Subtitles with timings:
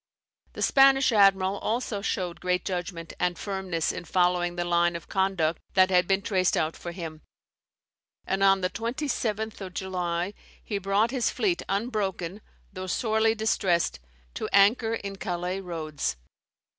[0.53, 5.61] The Spanish admiral also showed great judgment and firmness in following the line of conduct
[5.75, 7.21] that had been traced out for him;
[8.25, 10.33] and on the 27th of July
[10.63, 12.41] he brought his fleet unbroken,
[12.73, 13.99] though sorely distressed,
[14.33, 16.17] to anchor in Calais roads.